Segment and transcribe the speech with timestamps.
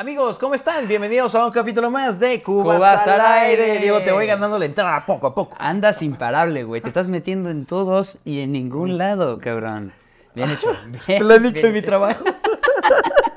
[0.00, 0.88] Amigos, ¿cómo están?
[0.88, 3.64] Bienvenidos a un capítulo más de Cubas, Cubas al aire.
[3.64, 3.80] aire.
[3.80, 5.58] Diego, te voy ganando la entrada poco a poco.
[5.60, 6.80] Andas imparable, güey.
[6.80, 9.92] Te estás metiendo en todos y en ningún lado, cabrón.
[10.34, 10.74] Bien hecho.
[11.06, 12.24] Bien, Lo han dicho en mi trabajo.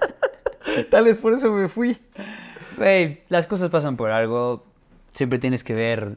[0.89, 1.97] Tal vez por eso me fui.
[2.77, 4.63] Güey, las cosas pasan por algo.
[5.11, 6.15] Siempre tienes que ver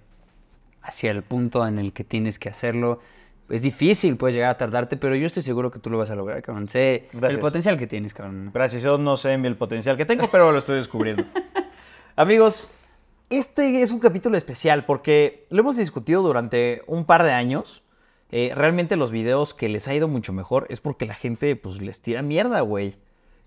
[0.80, 3.00] hacia el punto en el que tienes que hacerlo.
[3.48, 6.16] Es difícil, puedes llegar a tardarte, pero yo estoy seguro que tú lo vas a
[6.16, 6.68] lograr, cabrón.
[6.68, 7.34] Sé Gracias.
[7.34, 8.50] el potencial que tienes, cabrón.
[8.52, 11.24] Gracias, yo no sé el potencial que tengo, pero lo estoy descubriendo.
[12.16, 12.68] Amigos,
[13.30, 17.82] este es un capítulo especial porque lo hemos discutido durante un par de años.
[18.30, 21.80] Eh, realmente los videos que les ha ido mucho mejor es porque la gente pues
[21.80, 22.96] les tira mierda, güey.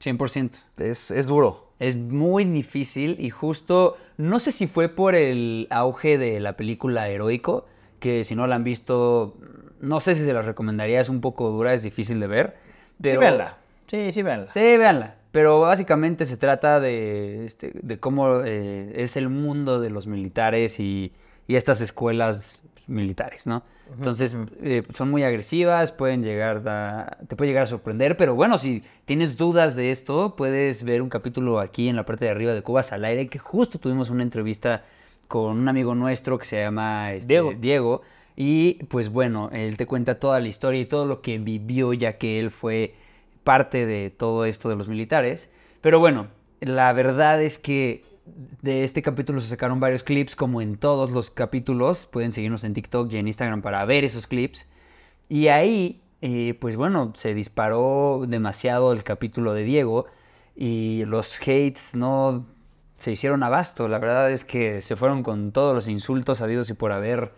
[0.02, 0.62] 100%.
[0.78, 1.72] Es, es duro.
[1.80, 7.08] Es muy difícil y justo, no sé si fue por el auge de la película
[7.08, 7.66] Heroico,
[8.00, 9.38] que si no la han visto,
[9.82, 12.58] no sé si se la recomendaría, es un poco dura, es difícil de ver.
[13.02, 13.20] Pero...
[13.20, 13.58] Sí, véanla.
[13.88, 14.50] Sí, sí, véanla.
[14.50, 15.16] Sí, véanla.
[15.32, 20.80] Pero básicamente se trata de, este, de cómo eh, es el mundo de los militares
[20.80, 21.14] y,
[21.48, 23.64] y estas escuelas militares, ¿no?
[23.98, 28.58] Entonces, eh, son muy agresivas, pueden llegar a, te puede llegar a sorprender, pero bueno,
[28.58, 32.54] si tienes dudas de esto, puedes ver un capítulo aquí en la parte de arriba
[32.54, 34.84] de Cubas al aire, que justo tuvimos una entrevista
[35.30, 37.54] con un amigo nuestro que se llama este, Diego.
[37.58, 38.02] Diego.
[38.36, 42.18] Y pues bueno, él te cuenta toda la historia y todo lo que vivió, ya
[42.18, 42.96] que él fue
[43.44, 45.52] parte de todo esto de los militares.
[45.82, 46.30] Pero bueno,
[46.62, 48.04] la verdad es que
[48.64, 52.08] de este capítulo se sacaron varios clips, como en todos los capítulos.
[52.08, 54.68] Pueden seguirnos en TikTok y en Instagram para ver esos clips.
[55.30, 60.08] Y ahí, eh, pues bueno, se disparó demasiado el capítulo de Diego
[60.56, 62.48] y los hates no
[63.00, 63.88] se hicieron abasto.
[63.88, 67.32] La verdad es que se fueron con todos los insultos habidos y por haber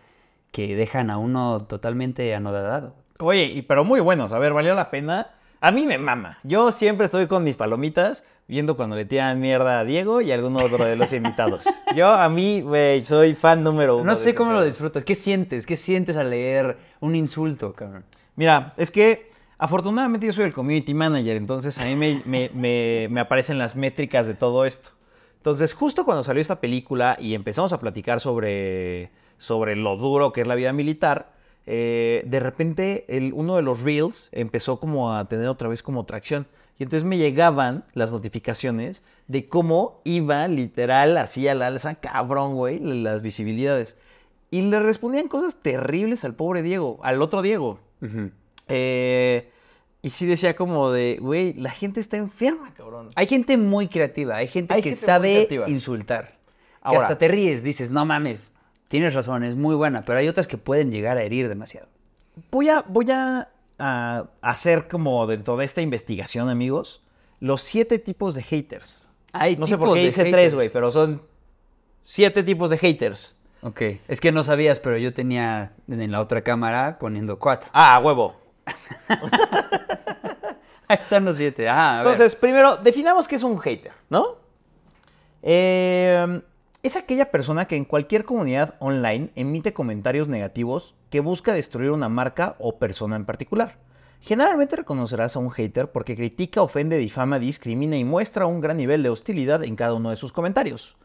[0.52, 2.94] que dejan a uno totalmente anodadado.
[3.20, 4.32] Oye, y, pero muy buenos.
[4.34, 5.32] A ver, valió la pena.
[5.62, 6.39] A mí me mama.
[6.44, 10.33] Yo siempre estoy con mis palomitas viendo cuando le tiran mierda a Diego y a
[10.36, 11.64] algún otro de los invitados.
[11.95, 14.05] Yo, a mí, güey, soy fan número uno.
[14.05, 15.04] No sé cómo lo disfrutas.
[15.05, 15.66] ¿Qué sientes?
[15.67, 18.04] ¿Qué sientes al leer un insulto, cabrón?
[18.36, 23.08] Mira, es que afortunadamente yo soy el community manager, entonces a mí me, me- me-
[23.11, 24.89] me aparecen las métricas de todo esto.
[25.42, 29.10] Entonces, justo cuando salió esta película y empezamos a platicar sobre,
[29.40, 31.34] sobre lo duro que es la vida militar,
[31.66, 36.06] eh, de repente el, uno de los reels empezó como a tener otra vez como
[36.06, 36.46] tracción.
[36.78, 42.78] Y entonces me llegaban las notificaciones de cómo iba literal así al alza, cabrón, güey,
[42.78, 43.98] las visibilidades.
[44.52, 47.80] Y le respondían cosas terribles al pobre Diego, al otro Diego.
[48.68, 49.50] Eh,
[50.02, 53.10] y sí decía como de, güey, la gente está enferma, cabrón.
[53.16, 56.39] Hay gente muy creativa, hay gente Hay que gente sabe insultar.
[56.89, 58.54] Que hasta te ríes, dices, no mames,
[58.88, 61.88] tienes razón, es muy buena, pero hay otras que pueden llegar a herir demasiado.
[62.50, 67.04] Voy a, voy a, a hacer como dentro de esta investigación, amigos,
[67.40, 69.10] los siete tipos de haters.
[69.34, 71.22] Hay no sé por qué hice tres, güey, pero son
[72.02, 73.38] siete tipos de haters.
[73.61, 77.70] Ok, es que no sabías, pero yo tenía en la otra cámara poniendo cuatro.
[77.73, 78.41] Ah, huevo.
[80.88, 81.70] Ahí están los siete.
[81.70, 81.99] Ah.
[81.99, 84.38] Entonces, primero, definamos qué es un hater, ¿no?
[85.42, 86.42] Eh,
[86.83, 92.10] es aquella persona que en cualquier comunidad online emite comentarios negativos que busca destruir una
[92.10, 93.77] marca o persona en particular.
[94.20, 99.04] Generalmente reconocerás a un hater porque critica, ofende, difama, discrimina y muestra un gran nivel
[99.04, 100.95] de hostilidad en cada uno de sus comentarios.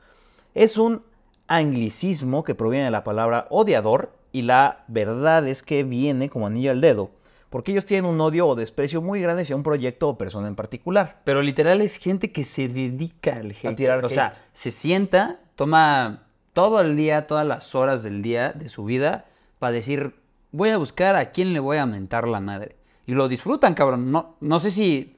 [0.55, 1.03] Es un
[1.47, 6.71] anglicismo que proviene de la palabra odiador y la verdad es que viene como anillo
[6.71, 7.11] al dedo,
[7.57, 10.55] porque ellos tienen un odio o desprecio muy grande hacia un proyecto o persona en
[10.55, 11.23] particular.
[11.25, 13.75] Pero literal es gente que se dedica al hate.
[13.75, 18.69] tirar o sea, se sienta, toma todo el día, todas las horas del día de
[18.69, 19.25] su vida
[19.59, 20.17] para decir,
[20.53, 22.77] voy a buscar a quién le voy a mentar la madre.
[23.07, 24.13] Y lo disfrutan, cabrón.
[24.13, 25.17] No, no sé si...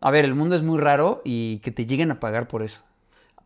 [0.00, 2.80] A ver, el mundo es muy raro y que te lleguen a pagar por eso.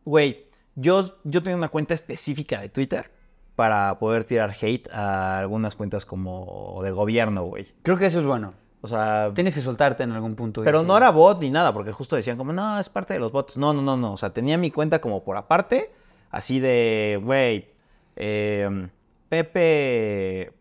[0.05, 3.16] Güey, yo, yo tengo una cuenta específica de Twitter
[3.57, 7.67] para poder tirar hate a algunas cuentas como de gobierno, güey.
[7.83, 8.53] Creo que eso es bueno.
[8.83, 10.63] O sea, Tienes que soltarte en algún punto.
[10.63, 13.33] pero no era bot ni nada, porque justo decían como, no, es parte de los
[13.33, 13.57] bots.
[13.57, 14.13] No, no, no, no.
[14.13, 15.91] O sea, tenía mi cuenta como por aparte,
[16.31, 17.69] así de, güey,
[18.15, 18.89] eh,
[19.29, 20.53] Pepe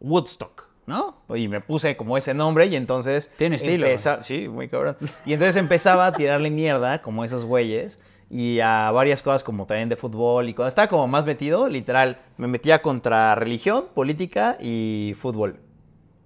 [0.00, 1.16] Woodstock, ¿no?
[1.34, 3.30] Y me puse como ese nombre y entonces...
[3.36, 3.86] Tiene estilo.
[3.86, 4.96] empeza- Sí, muy cabrón.
[5.26, 7.98] Y entonces empezaba a tirarle mierda, como esos güeyes,
[8.30, 10.48] y a varias cosas como también de fútbol.
[10.48, 15.60] Y cuando estaba como más metido, literal, me metía contra religión, política y fútbol.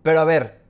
[0.02, 0.60] Pero a ver,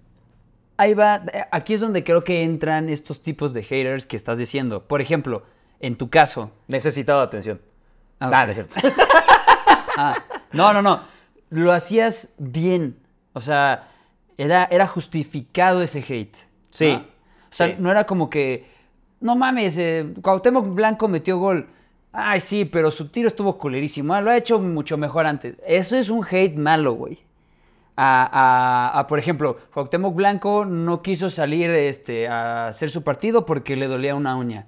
[0.77, 1.23] ahí va,
[1.53, 4.85] aquí es donde creo que entran estos tipos de haters que estás diciendo.
[4.88, 5.44] Por ejemplo,
[5.79, 6.50] en tu caso.
[6.67, 7.61] Necesitaba atención.
[8.19, 8.47] Ah, Ah, ok.
[8.47, 8.75] no es cierto.
[9.97, 10.23] Ah,
[10.53, 11.03] no, no, no.
[11.50, 12.97] Lo hacías bien.
[13.35, 13.88] O sea,
[14.38, 16.37] era, era justificado ese hate.
[16.71, 17.00] Sí, ¿no?
[17.00, 17.75] O sea, sí.
[17.79, 18.67] no era como que
[19.20, 21.69] no mames, eh, Cuauhtémoc Blanco metió gol.
[22.12, 24.14] Ay, sí, pero su tiro estuvo culerísimo.
[24.14, 25.56] Ah, Lo ha hecho mucho mejor antes.
[25.67, 27.19] Eso es un hate malo, güey.
[27.96, 33.44] A, a- a, por ejemplo, Cuauhtémoc Blanco no quiso salir este, a hacer su partido
[33.46, 34.67] porque le dolía una uña.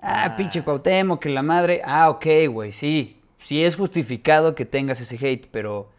[0.00, 1.80] Ah, pinche Cuauhtémoc, que la madre.
[1.84, 3.20] Ah, ok, güey, sí.
[3.38, 5.90] Sí es justificado que tengas ese hate, pero...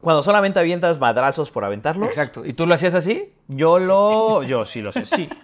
[0.00, 2.06] Cuando solamente avientas madrazos por aventarlos.
[2.08, 2.44] Exacto.
[2.46, 3.32] ¿Y tú lo hacías así?
[3.48, 4.44] Yo lo.
[4.44, 5.28] Yo sí lo sé, sí.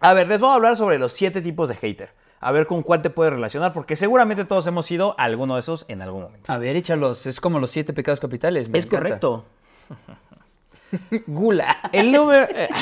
[0.00, 2.10] A ver, les voy a hablar sobre los siete tipos de hater.
[2.40, 5.84] A ver con cuál te puedes relacionar, porque seguramente todos hemos sido alguno de esos
[5.88, 6.50] en algún momento.
[6.50, 7.26] A ver, échalos.
[7.26, 8.70] Es como los siete pecados capitales.
[8.70, 8.98] me Es encanta.
[9.20, 9.44] correcto.
[11.26, 11.76] Gula.
[11.92, 12.46] El número.
[12.50, 12.68] eh,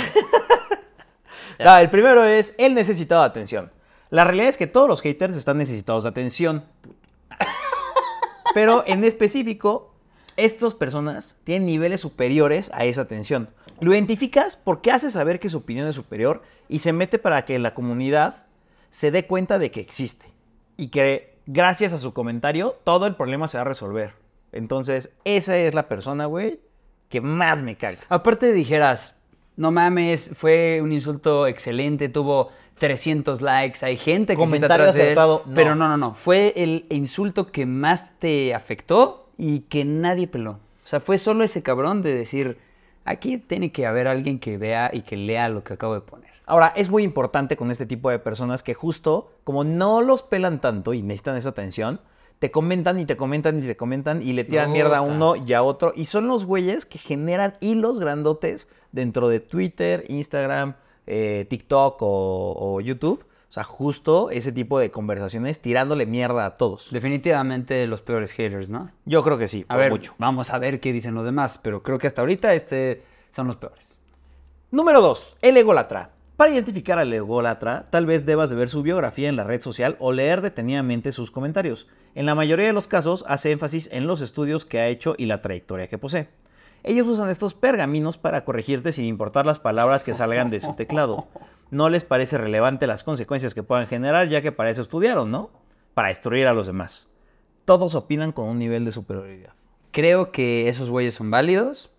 [1.64, 3.72] No, el primero es el necesitado de atención.
[4.10, 6.64] La realidad es que todos los haters están necesitados de atención.
[8.54, 9.92] Pero en específico,
[10.36, 13.50] estas personas tienen niveles superiores a esa atención.
[13.80, 17.58] Lo identificas porque hace saber que su opinión es superior y se mete para que
[17.58, 18.44] la comunidad
[18.90, 20.26] se dé cuenta de que existe.
[20.76, 24.12] Y que gracias a su comentario todo el problema se va a resolver.
[24.52, 26.60] Entonces, esa es la persona, güey,
[27.08, 27.98] que más me caga.
[28.08, 29.20] Aparte dijeras,
[29.56, 34.90] no mames, fue un insulto excelente, tuvo 300 likes, hay gente que está Comentario de
[34.92, 35.54] él, acertado, no.
[35.54, 40.60] pero no, no, no, fue el insulto que más te afectó y que nadie peló.
[40.84, 42.58] O sea, fue solo ese cabrón de decir,
[43.08, 46.30] aquí tiene que haber alguien que vea y que lea lo que acabo de poner.
[46.46, 50.60] Ahora, es muy importante con este tipo de personas que justo, como no los pelan
[50.60, 52.00] tanto y necesitan esa atención,
[52.38, 55.52] te comentan y te comentan y te comentan y le tiran mierda a uno y
[55.52, 55.92] a otro.
[55.94, 60.76] Y son los güeyes que generan hilos grandotes dentro de Twitter, Instagram,
[61.06, 63.24] eh, TikTok o, o YouTube.
[63.48, 66.90] O sea, justo ese tipo de conversaciones tirándole mierda a todos.
[66.90, 68.90] Definitivamente los peores haters, ¿no?
[69.06, 70.14] Yo creo que sí, A por ver, mucho.
[70.18, 73.56] vamos a ver qué dicen los demás, pero creo que hasta ahorita este son los
[73.56, 73.96] peores.
[74.70, 75.38] Número 2.
[75.40, 76.10] El ególatra.
[76.36, 79.96] Para identificar al ególatra, tal vez debas de ver su biografía en la red social
[79.98, 81.88] o leer detenidamente sus comentarios.
[82.14, 85.26] En la mayoría de los casos hace énfasis en los estudios que ha hecho y
[85.26, 86.28] la trayectoria que posee.
[86.84, 91.26] Ellos usan estos pergaminos para corregirte sin importar las palabras que salgan de su teclado.
[91.70, 95.50] No les parece relevante las consecuencias que puedan generar ya que para eso estudiaron, ¿no?
[95.94, 97.10] Para destruir a los demás.
[97.64, 99.52] Todos opinan con un nivel de superioridad.
[99.90, 101.94] Creo que esos güeyes son válidos.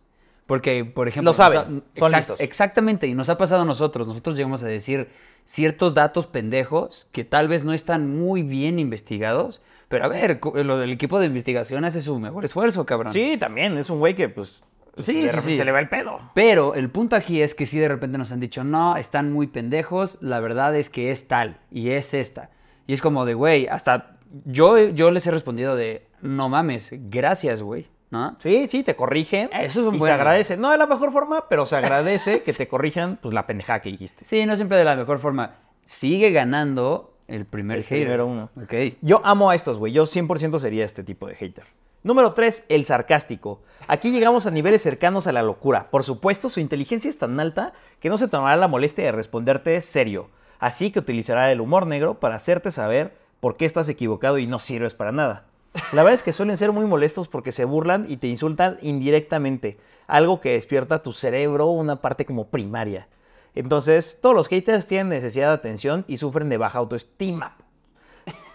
[0.47, 1.29] Porque, por ejemplo...
[1.29, 2.39] Lo saben, ha- son Exact- listos.
[2.39, 4.07] Exactamente, y nos ha pasado a nosotros.
[4.07, 5.09] Nosotros llegamos a decir
[5.45, 9.61] ciertos datos pendejos que tal vez no están muy bien investigados.
[9.89, 13.11] Pero a ver, lo del equipo de investigación hace su mejor esfuerzo, cabrón.
[13.11, 14.63] Sí, también, es un güey que pues...
[14.97, 15.57] Sí, de sí, sí.
[15.57, 16.19] Se le va el pedo.
[16.33, 19.47] Pero el punto aquí es que si de repente nos han dicho, no, están muy
[19.47, 22.49] pendejos, la verdad es que es tal y es esta.
[22.85, 27.61] Y es como de, güey, hasta yo, yo les he respondido de, no mames, gracias,
[27.61, 28.35] güey, ¿no?
[28.39, 29.49] Sí, sí, te corrigen.
[29.53, 30.57] Eso es un y buen- se agradece.
[30.57, 33.89] No de la mejor forma, pero se agradece que te corrijan pues la pendejada que
[33.89, 34.25] dijiste.
[34.25, 35.55] Sí, no siempre de la mejor forma.
[35.85, 37.99] Sigue ganando el primer El hater.
[37.99, 38.49] primero uno.
[38.61, 38.73] Ok.
[39.01, 39.93] Yo amo a estos, güey.
[39.93, 41.65] Yo 100% sería este tipo de hater.
[42.01, 43.61] Número 3, el sarcástico.
[43.87, 45.89] Aquí llegamos a niveles cercanos a la locura.
[45.91, 49.79] Por supuesto, su inteligencia es tan alta que no se tomará la molestia de responderte
[49.81, 50.29] serio.
[50.59, 54.59] Así que utilizará el humor negro para hacerte saber por qué estás equivocado y no
[54.59, 55.45] sirves para nada.
[55.91, 59.77] La verdad es que suelen ser muy molestos porque se burlan y te insultan indirectamente,
[60.07, 63.07] algo que despierta tu cerebro una parte como primaria.
[63.55, 67.55] Entonces, todos los haters tienen necesidad de atención y sufren de baja autoestima.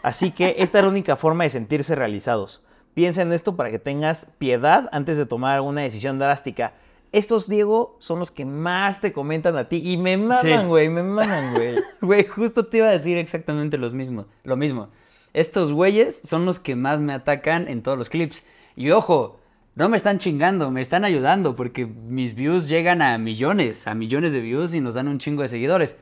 [0.02, 2.62] Así que esta es la única forma de sentirse realizados.
[2.94, 6.74] Piensa en esto para que tengas piedad antes de tomar alguna decisión drástica.
[7.10, 10.66] Estos, Diego, son los que más te comentan a ti y me maman, Sí.
[10.66, 11.76] güey, me maman, güey.
[12.00, 14.88] Güey, justo te iba a decir exactamente los mismos, lo mismo.
[15.32, 18.44] Estos güeyes son los que más me atacan en todos los clips.
[18.76, 19.40] Y ojo,
[19.76, 24.32] no me están chingando, me están ayudando porque mis views llegan a millones, a millones
[24.32, 25.96] de views y nos dan un chingo de seguidores.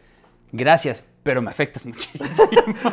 [0.53, 2.25] Gracias, pero me afectas muchísimo.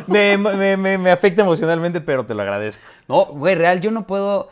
[0.06, 2.82] Me, me- me- me afecta emocionalmente, pero te lo agradezco.
[3.08, 4.48] No, güey, real, yo no puedo.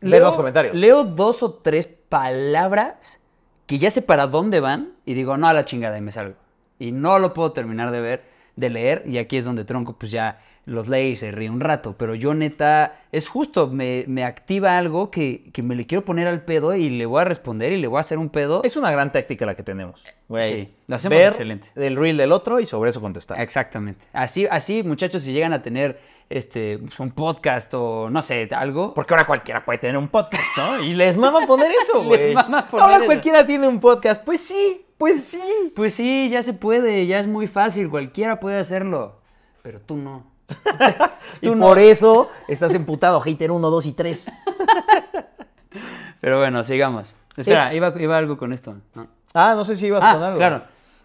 [0.00, 0.74] Ve los comentarios.
[0.76, 3.18] Leo dos o tres palabras
[3.66, 6.36] que ya sé para dónde van y digo, no a la chingada y me salgo.
[6.78, 8.24] Y no lo puedo terminar de ver,
[8.56, 11.60] de leer, y aquí es donde Tronco pues ya los lee y se ríe un
[11.60, 11.94] rato.
[11.96, 16.26] Pero yo neta, es justo, me, me activa algo que, que me le quiero poner
[16.26, 18.62] al pedo y le voy a responder y le voy a hacer un pedo.
[18.64, 20.02] Es una gran táctica la que tenemos.
[20.26, 20.52] güey.
[20.64, 21.68] Sí, lo hacemos Ver excelente.
[21.76, 23.40] el reel del otro y sobre eso contestar.
[23.40, 24.04] Exactamente.
[24.12, 28.92] Así, así, muchachos, si llegan a tener este pues, un podcast o no sé, algo.
[28.94, 30.82] Porque ahora cualquiera puede tener un podcast, ¿no?
[30.82, 32.34] Y les mama poner eso, Les güey.
[32.34, 33.06] mama poner ahora eso.
[33.06, 34.24] cualquiera tiene un podcast.
[34.24, 35.72] Pues sí, pues sí.
[35.74, 39.20] Pues sí, ya se puede, ya es muy fácil, cualquiera puede hacerlo,
[39.62, 40.24] pero tú no.
[41.42, 41.66] Y Tú no.
[41.66, 44.32] por eso estás emputado, hater 1, 2 y 3.
[46.20, 47.16] Pero bueno, sigamos.
[47.36, 48.76] Espera, iba, iba algo con esto.
[48.94, 49.06] ¿no?
[49.34, 50.38] Ah, no sé si ibas Ah, con algo.
[50.38, 50.62] claro.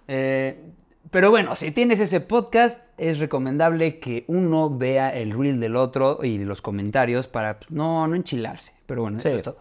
[0.07, 0.63] Eh,
[1.09, 6.19] Pero bueno, si tienes ese podcast, es recomendable que uno vea el reel del otro
[6.23, 8.73] y los comentarios para pues, no, no enchilarse.
[8.85, 9.27] Pero bueno, Sí.
[9.27, 9.57] eso es todo.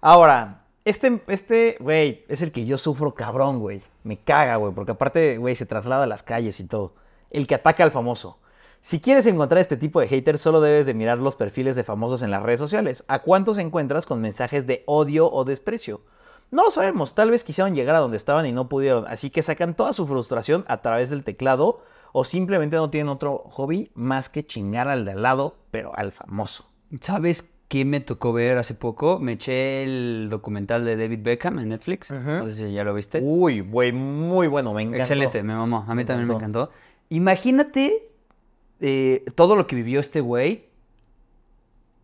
[0.00, 3.82] Ahora, este, este, güey, es el que yo sufro cabrón, güey.
[4.04, 6.94] Me caga, güey, porque aparte, güey, se traslada a las calles y todo.
[7.30, 8.38] El que ataca al famoso.
[8.80, 12.22] Si quieres encontrar este tipo de haters, solo debes de mirar los perfiles de famosos
[12.22, 13.04] en las redes sociales.
[13.08, 16.00] ¿A cuántos encuentras con mensajes de odio o desprecio?
[16.50, 19.42] No lo sabemos, tal vez quisieron llegar a donde estaban y no pudieron, así que
[19.42, 24.30] sacan toda su frustración a través del teclado o simplemente no tienen otro hobby más
[24.30, 26.64] que chingar al de al lado, pero al famoso.
[27.02, 29.18] ¿Sabes qué me tocó ver hace poco?
[29.18, 32.10] Me eché el documental de David Beckham en Netflix.
[32.10, 33.20] No sé si ya lo viste.
[33.22, 35.02] Uy, güey, muy bueno, me encantó.
[35.02, 35.84] Excelente, me mamó.
[35.86, 36.70] A mí Me también me encantó.
[37.10, 38.08] Imagínate
[38.80, 40.64] eh, todo lo que vivió este güey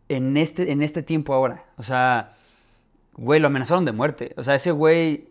[0.09, 1.65] en este, en este tiempo ahora.
[1.77, 2.35] O sea,
[3.15, 4.35] güey, lo amenazaron de muerte.
[4.37, 5.29] O sea, ese güey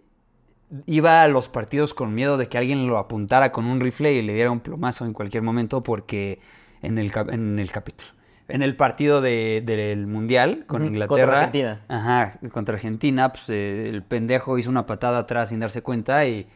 [0.88, 4.22] iba a los partidos con miedo de que alguien lo apuntara con un rifle y
[4.24, 6.40] le diera un plomazo en cualquier momento porque
[6.82, 8.12] en el, en el capítulo.
[8.48, 11.08] En el partido de- del Mundial con Inglaterra.
[11.24, 11.82] contra Argentina.
[11.88, 16.48] Ajá, contra Argentina, pues eh, el pendejo hizo una patada atrás sin darse cuenta y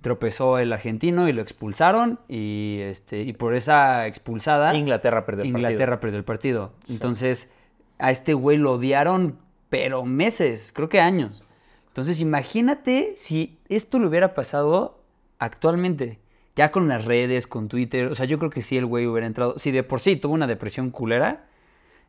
[0.00, 5.48] tropezó el argentino y lo expulsaron y este y por esa expulsada Inglaterra perdió el
[5.48, 6.72] Inglaterra perdió el partido.
[6.88, 7.52] Entonces,
[7.98, 9.38] a este güey lo odiaron,
[9.68, 11.42] pero meses, creo que años.
[11.88, 15.00] Entonces, imagínate si esto le hubiera pasado
[15.38, 16.18] actualmente,
[16.56, 18.06] ya con las redes, con Twitter.
[18.06, 20.34] O sea, yo creo que si el güey hubiera entrado, si de por sí tuvo
[20.34, 21.44] una depresión culera,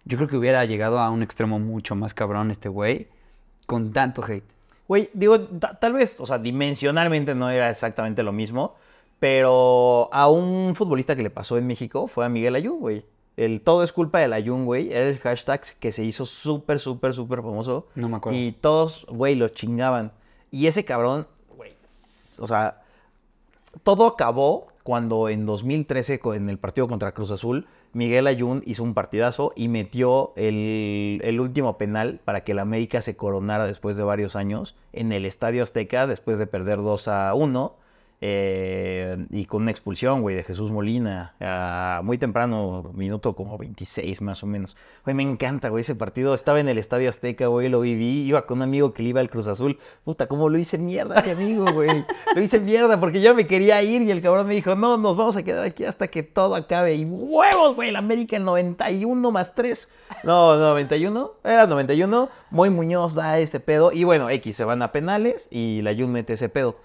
[0.05, 3.07] yo creo que hubiera llegado a un extremo mucho más cabrón este güey,
[3.65, 4.45] con tanto hate.
[4.87, 8.75] Güey, digo, ta- tal vez, o sea, dimensionalmente no era exactamente lo mismo,
[9.19, 13.05] pero a un futbolista que le pasó en México fue a Miguel Ayun, güey.
[13.35, 14.91] El todo es culpa del Ayun, güey.
[14.91, 17.87] Era el hashtag que se hizo súper, súper, súper famoso.
[17.95, 18.39] No me acuerdo.
[18.39, 20.11] Y todos, güey, lo chingaban.
[20.51, 21.73] Y ese cabrón, güey,
[22.39, 22.81] o sea,
[23.83, 28.83] todo acabó cuando en 2013, co- en el partido contra Cruz Azul, Miguel Ayun hizo
[28.83, 33.97] un partidazo y metió el, el último penal para que el América se coronara después
[33.97, 37.75] de varios años en el Estadio Azteca, después de perder 2 a 1.
[38.19, 41.35] Eh, y con una expulsión, güey, de Jesús Molina,
[42.03, 44.75] muy temprano, minuto como 26 más o menos.
[45.03, 46.33] Güey, me encanta, güey, ese partido.
[46.33, 48.23] Estaba en el Estadio Azteca, güey, lo viví.
[48.23, 49.77] Iba con un amigo que le iba al Cruz Azul.
[50.03, 52.05] Puta, cómo lo hice mierda, mi amigo, güey.
[52.35, 55.15] Lo hice mierda porque yo me quería ir y el cabrón me dijo, no, nos
[55.15, 56.95] vamos a quedar aquí hasta que todo acabe.
[56.95, 59.89] Y huevos, güey, el América en 91 más 3.
[60.23, 62.29] No, 91, era 91.
[62.49, 63.91] Muy Muñoz da este pedo.
[63.91, 66.77] Y bueno, X, se van a penales y la Jun mete ese pedo.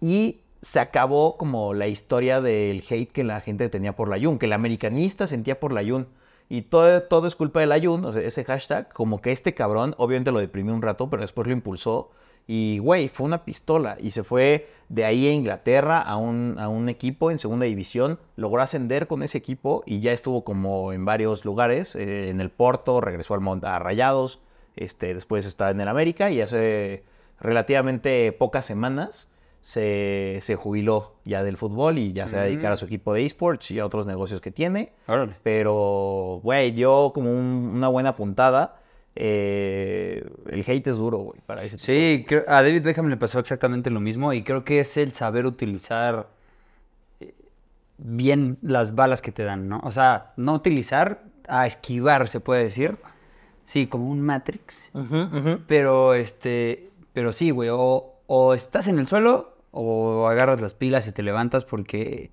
[0.00, 4.38] Y se acabó como la historia del hate que la gente tenía por la Jun,
[4.38, 6.08] que el americanista sentía por la Jun.
[6.48, 9.94] Y todo, todo es culpa de la Jun, o ese hashtag, como que este cabrón,
[9.98, 12.10] obviamente lo deprimió un rato, pero después lo impulsó.
[12.46, 13.96] Y, güey, fue una pistola.
[14.00, 18.18] Y se fue de ahí a Inglaterra a un, a un equipo en segunda división.
[18.34, 21.94] Logró ascender con ese equipo y ya estuvo como en varios lugares.
[21.94, 24.40] eh, en el Porto, regresó al Mont a Rayados.
[24.74, 27.04] Este, después está en el América y hace
[27.38, 32.72] relativamente pocas semanas se, se jubiló ya del fútbol y ya se va a dedicar
[32.72, 34.92] a su equipo de esports y a otros negocios que tiene.
[35.06, 35.34] Órale.
[35.42, 38.76] Pero, güey, dio como un- una buena puntada.
[39.16, 43.38] Eh, el hate es duro, güey, para ese Sí, creo- a David Beckham le pasó
[43.38, 46.28] exactamente lo mismo y creo que es el saber utilizar
[47.20, 47.34] eh,
[47.98, 49.80] bien las balas que te dan, ¿no?
[49.84, 52.96] O sea, no utilizar, a esquivar, se puede decir.
[53.64, 54.90] Sí, como un Matrix.
[55.66, 61.06] Pero, este, pero sí, güey, o, o estás en el suelo o agarras las pilas
[61.06, 62.30] y te levantas porque,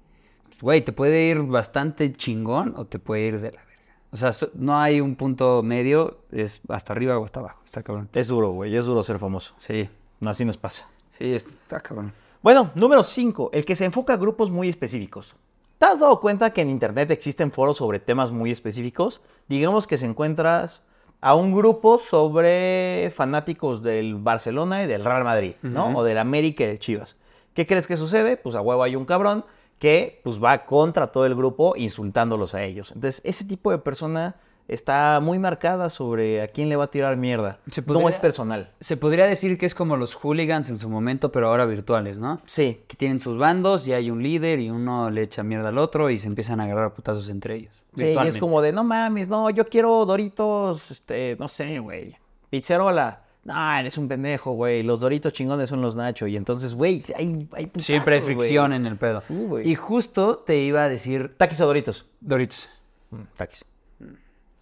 [0.61, 3.67] güey, te puede ir bastante chingón o te puede ir de la verga.
[4.11, 8.09] O sea, no hay un punto medio, es hasta arriba o hasta abajo, está cabrón.
[8.13, 9.53] Es duro, güey, es duro ser famoso.
[9.57, 9.89] Sí,
[10.19, 10.89] No, así nos pasa.
[11.11, 12.13] sí, está cabrón.
[12.41, 15.35] Bueno, número 5, el que se enfoca a grupos muy específicos.
[15.77, 19.21] ¿Te has dado cuenta que en Internet existen foros sobre temas muy específicos?
[19.47, 20.87] Digamos que se encuentras
[21.21, 25.97] a un grupo sobre fanáticos del Barcelona y del Real Madrid, ¿no?
[25.97, 27.17] O del América y de Chivas.
[27.57, 28.37] ¿Qué crees que sucede?
[28.37, 29.43] Pues a huevo hay un cabrón
[29.79, 32.91] que pues va contra todo el grupo insultándolos a ellos.
[32.91, 34.35] Entonces, ese tipo de persona
[34.67, 37.57] está muy marcada sobre a quién le va a tirar mierda.
[37.71, 38.69] Se No es personal.
[38.79, 42.41] Se podría decir que es como los hooligans en su momento, pero ahora virtuales, ¿no?
[42.45, 45.79] Sí, Que tienen sus bandos y hay un líder y uno le echa mierda al
[45.79, 47.73] otro y se empiezan a agarrar a putazos entre ellos.
[47.95, 52.15] Sí, y es como de, no mames, no, yo quiero Doritos, este, no sé, güey.
[52.51, 53.23] Pizzerola.
[53.47, 54.83] No, eres un pendejo, güey.
[54.83, 56.27] Los Doritos chingones son los Nacho.
[56.27, 58.79] Y entonces, güey, hay, hay Siempre hay fricción güey.
[58.79, 59.21] en el pedo.
[59.21, 59.65] Sí, güey.
[59.69, 62.05] Y justo te iba a decir, ¿Taquis o Doritos?
[62.19, 62.69] Doritos.
[63.11, 63.63] Mm, taquis.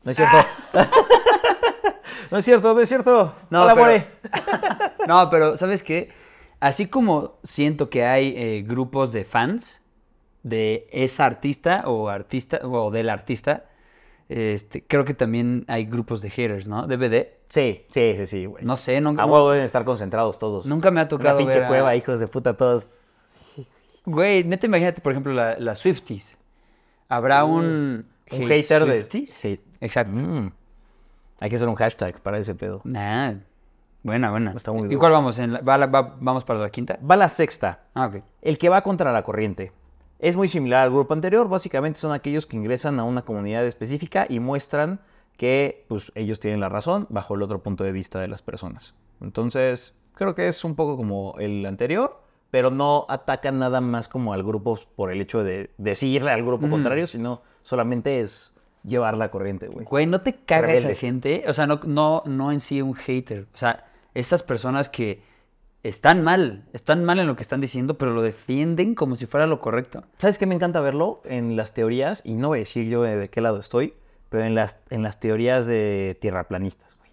[0.03, 0.37] No es cierto.
[2.31, 3.35] no es cierto, no es cierto.
[3.49, 4.05] No, Hola, pero-.
[5.07, 6.11] No, pero ¿sabes qué?
[6.59, 9.81] así como siento que hay eh, grupos de fans
[10.43, 13.65] de esa artista o artista o del artista,
[14.29, 16.87] este, creo que también hay grupos de haters, ¿no?
[16.87, 17.34] DVD.
[17.49, 18.65] Sí, sí, sí, sí, güey.
[18.65, 20.65] No sé, nunca, A huevo deben estar concentrados todos.
[20.65, 23.01] nunca me ha Una tocado pinche ver a- cueva, hijos de puta, todos.
[24.05, 26.37] Güey, neta, imagínate, por ejemplo, la- las Swifties.
[27.09, 28.05] Habrá un...
[28.31, 28.91] Un hate hater de.
[29.01, 29.31] Swifties?
[29.33, 29.61] Sí.
[29.79, 30.17] Exacto.
[30.19, 30.51] Mm.
[31.39, 32.81] Hay que hacer un hashtag para ese pedo.
[32.83, 33.33] Nah,
[34.03, 34.53] buena, buena.
[34.55, 34.99] Está muy ¿Y duro.
[34.99, 35.37] cuál vamos?
[35.39, 36.97] ¿En la- va la- va- ¿Vamos para la quinta?
[37.09, 37.81] Va la sexta.
[37.93, 38.23] Ah, ok.
[38.41, 39.71] El que va contra la corriente.
[40.19, 41.47] Es muy similar al grupo anterior.
[41.47, 44.99] Básicamente son aquellos que ingresan a una comunidad específica y muestran
[45.37, 48.95] que pues, ellos tienen la razón bajo el otro punto de vista de las personas.
[49.21, 54.33] Entonces, creo que es un poco como el anterior, pero no atacan nada más como
[54.33, 59.31] al grupo por el hecho de decirle al grupo contrario, sino solamente es llevar la
[59.31, 59.85] corriente, güey.
[59.85, 60.99] Güey, ¿no te caga esa Rebeldes.
[60.99, 61.43] gente?
[61.47, 63.47] O sea, no, no, no en sí un hater.
[63.53, 65.21] O sea, estas personas que
[65.83, 69.47] están mal, están mal en lo que están diciendo, pero lo defienden como si fuera
[69.47, 70.03] lo correcto.
[70.17, 71.21] ¿Sabes qué me encanta verlo?
[71.25, 73.93] En las teorías, y no voy a decir yo de qué lado estoy,
[74.29, 77.11] pero en las, en las teorías de tierraplanistas, güey.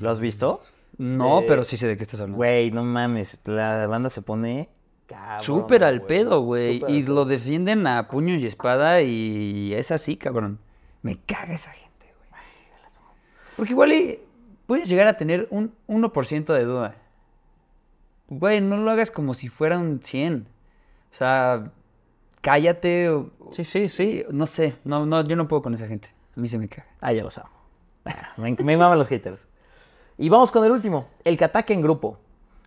[0.00, 0.62] ¿Lo has visto?
[0.98, 2.36] No, Eh, pero sí sé de qué estás hablando.
[2.36, 4.68] Güey, no mames, la banda se pone
[5.06, 6.82] cabrón, Súper al pedo, güey.
[6.88, 10.58] Y lo defienden a puño y espada y es así, cabrón.
[11.02, 12.42] Me caga esa gente, güey.
[13.56, 14.20] Porque igual y
[14.66, 16.94] puedes llegar a tener un 1% de duda.
[18.28, 20.46] Güey, no lo hagas como si fuera un 100.
[21.12, 21.72] O sea,
[22.40, 23.08] cállate.
[23.10, 24.24] o- Sí, sí, sí.
[24.30, 26.08] No sé, no, no, yo no puedo con esa gente.
[26.36, 26.86] A mí se me caga.
[27.00, 27.50] Ah, ya lo amo.
[28.36, 29.48] Me, me maman los haters.
[30.16, 32.18] Y vamos con el último, el que ataque en grupo.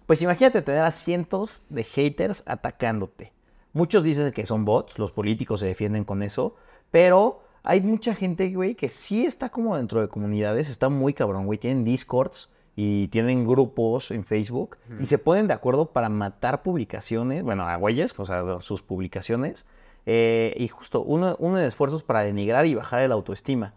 [0.05, 3.31] Pues imagínate tener a cientos de haters atacándote.
[3.73, 6.55] Muchos dicen que son bots, los políticos se defienden con eso,
[6.91, 11.45] pero hay mucha gente, güey, que sí está como dentro de comunidades, está muy cabrón,
[11.45, 11.57] güey.
[11.57, 17.43] Tienen discords y tienen grupos en Facebook y se ponen de acuerdo para matar publicaciones,
[17.43, 19.65] bueno, a güeyes, o sea, sus publicaciones,
[20.05, 23.73] eh, y justo uno, uno de esfuerzos para denigrar y bajar el autoestima.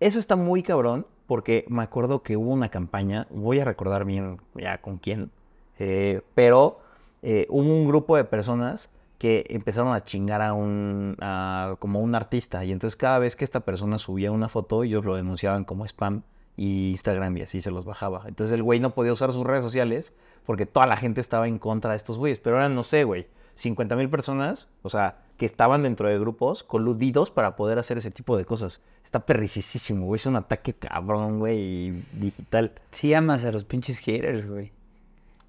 [0.00, 4.40] Eso está muy cabrón porque me acuerdo que hubo una campaña, voy a recordar bien
[4.54, 5.30] ya con quién,
[5.78, 6.80] eh, pero
[7.22, 12.14] eh, hubo un grupo de personas que empezaron a chingar a un, a- como un
[12.14, 15.86] artista y entonces cada vez que esta persona subía una foto ellos lo denunciaban como
[15.86, 16.22] spam
[16.56, 18.24] y Instagram y así se los bajaba.
[18.26, 20.14] Entonces el güey no podía usar sus redes sociales
[20.46, 23.26] porque toda la gente estaba en contra de estos güeyes, pero eran, no sé, güey,
[23.54, 28.10] 50 mil personas, o sea, que estaban dentro de grupos coludidos para poder hacer ese
[28.10, 28.82] tipo de cosas.
[29.04, 30.16] Está perricísimo, güey.
[30.18, 32.72] Es un ataque cabrón, güey, digital.
[32.90, 34.72] Sí amas a los pinches haters, güey.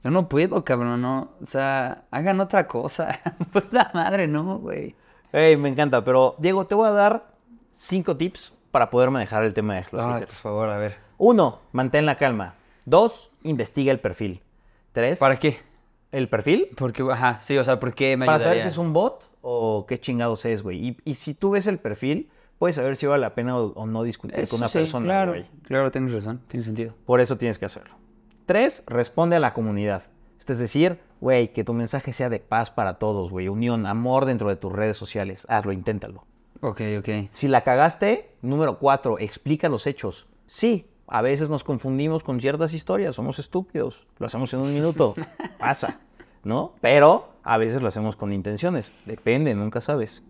[0.04, 1.32] Yo no puedo, cabrón, no.
[1.41, 3.20] O sea, hagan otra cosa.
[3.54, 4.96] Puta madre, no, güey.
[5.32, 7.34] Ey, me encanta, pero Diego, te voy a dar
[7.72, 10.42] cinco tips para poder manejar el tema de los por haters.
[10.42, 10.98] favor, a ver.
[11.18, 12.56] Uno, mantén la calma.
[12.84, 14.42] Dos, investiga el perfil.
[14.92, 15.60] Tres, ¿Para qué?
[16.12, 18.92] el perfil Porque, ajá, sí, o sea, ¿por qué me para saber si es un
[18.92, 20.90] bot o qué chingados es, güey.
[20.90, 23.86] Y, y si tú ves el perfil, puedes saber si vale la pena o, o
[23.86, 25.46] no discutir Eso con una sí, persona, claro, güey.
[25.64, 26.96] claro, tienes razón, tiene sentido.
[27.06, 27.96] Por eso tienes que hacerlo.
[28.46, 30.04] Tres, responde a la comunidad.
[30.46, 33.48] Es decir, güey, que tu mensaje sea de paz para todos, güey.
[33.48, 35.48] Unión, amor dentro de tus redes sociales.
[35.50, 36.26] Hazlo, inténtalo.
[36.62, 37.10] Ok, ok.
[37.32, 40.28] Si la cagaste, número cuatro, explica los hechos.
[40.48, 44.08] Sí, a veces nos confundimos con ciertas historias, somos estúpidos.
[44.18, 45.15] Lo hacemos en un minuto.
[45.60, 46.00] Pasa,
[46.44, 46.74] ¿no?
[46.82, 48.91] Pero a veces lo hacemos con intenciones.
[49.06, 50.24] Depende, nunca sabes.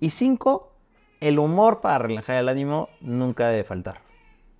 [0.00, 0.72] Y cinco,
[1.20, 4.00] el humor para relajar el ánimo nunca debe faltar.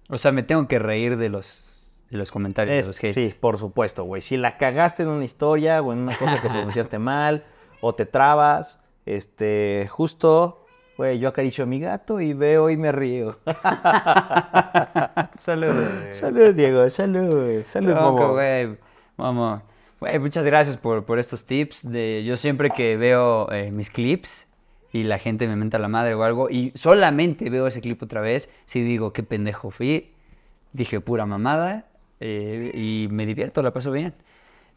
[0.08, 3.14] O sea, me tengo que reír de los, de los comentarios, Es- de los hates.
[3.14, 4.22] sí, por supuesto, güey.
[4.22, 7.44] Si la cagaste en una historia o en una cosa que pronunciaste mal
[7.80, 10.66] o te trabas, este, justo,
[11.00, 13.38] güey, yo acaricio a mi gato y veo y me río.
[15.38, 15.88] Saludos.
[16.10, 18.32] salud, Diego, salud, salud, Momo.
[18.34, 18.76] güey.
[19.16, 19.62] Vamos.
[19.98, 21.90] Güey, muchas gracias por, por estos tips.
[21.90, 24.46] De, yo siempre que veo eh, mis clips
[24.92, 28.20] y la gente me menta la madre o algo, y solamente veo ese clip otra
[28.20, 30.12] vez, sí digo, qué pendejo fui.
[30.74, 31.86] Dije pura mamada
[32.20, 34.12] eh, y me divierto, la paso bien.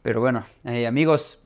[0.03, 1.39] Pero bueno, eh, amigos,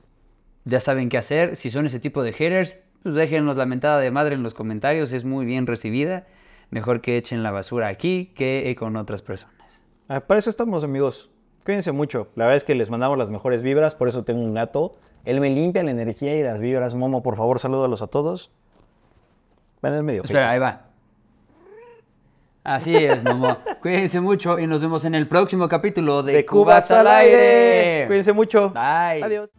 [0.64, 1.56] ya saben qué hacer.
[1.56, 5.12] Si son ese tipo de haters, pues déjenos la mentada de madre en los comentarios,
[5.12, 6.26] es muy bien recibida.
[6.70, 9.82] Mejor que echen la basura aquí que con otras personas.
[10.08, 11.30] Ah, Para eso estamos, amigos.
[11.64, 12.28] Cuídense mucho.
[12.34, 14.96] La verdad es que les mandamos las mejores vibras, por eso tengo un gato.
[15.24, 16.94] Él me limpia la energía y las vibras.
[16.94, 18.50] Momo, por favor, salúdalos a todos.
[19.82, 20.22] Ven en el medio.
[20.24, 20.84] Espera, ahí va.
[22.64, 23.56] Así es, Momo.
[23.82, 28.04] Cuídense mucho y nos vemos en el próximo capítulo de, de Cubas al aire.
[28.06, 28.70] Cuídense mucho.
[28.70, 29.22] Bye.
[29.22, 29.50] Adiós.